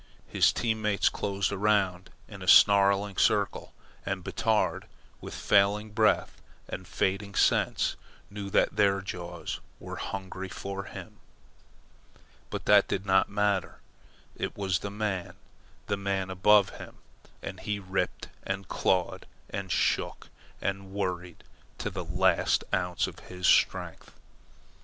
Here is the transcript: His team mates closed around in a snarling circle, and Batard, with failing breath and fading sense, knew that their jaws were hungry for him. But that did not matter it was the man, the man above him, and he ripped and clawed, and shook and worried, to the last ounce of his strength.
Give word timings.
His 0.27 0.51
team 0.51 0.81
mates 0.81 1.09
closed 1.09 1.51
around 1.51 2.09
in 2.27 2.41
a 2.41 2.47
snarling 2.47 3.17
circle, 3.17 3.71
and 4.03 4.23
Batard, 4.23 4.85
with 5.19 5.35
failing 5.35 5.91
breath 5.91 6.41
and 6.67 6.87
fading 6.87 7.35
sense, 7.35 7.95
knew 8.31 8.49
that 8.49 8.75
their 8.77 9.01
jaws 9.01 9.59
were 9.79 9.97
hungry 9.97 10.49
for 10.49 10.85
him. 10.85 11.19
But 12.49 12.65
that 12.65 12.87
did 12.87 13.05
not 13.05 13.29
matter 13.29 13.77
it 14.35 14.57
was 14.57 14.79
the 14.79 14.89
man, 14.89 15.35
the 15.85 15.97
man 15.97 16.31
above 16.31 16.69
him, 16.69 16.95
and 17.43 17.59
he 17.59 17.77
ripped 17.77 18.27
and 18.41 18.67
clawed, 18.67 19.27
and 19.51 19.71
shook 19.71 20.29
and 20.63 20.91
worried, 20.91 21.43
to 21.77 21.91
the 21.91 22.05
last 22.05 22.63
ounce 22.73 23.05
of 23.05 23.19
his 23.29 23.45
strength. 23.45 24.11